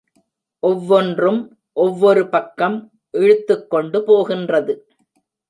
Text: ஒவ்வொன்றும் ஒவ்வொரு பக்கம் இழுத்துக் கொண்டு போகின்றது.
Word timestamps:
ஒவ்வொன்றும் 0.59 1.57
ஒவ்வொரு 1.73 2.29
பக்கம் 2.29 2.91
இழுத்துக் 3.11 3.69
கொண்டு 3.69 4.03
போகின்றது. 4.03 4.87